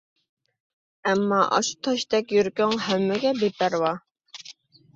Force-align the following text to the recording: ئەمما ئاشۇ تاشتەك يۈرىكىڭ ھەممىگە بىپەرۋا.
ئەمما 1.09 1.41
ئاشۇ 1.57 1.75
تاشتەك 1.89 2.35
يۈرىكىڭ 2.37 2.75
ھەممىگە 2.89 3.37
بىپەرۋا. 3.45 3.95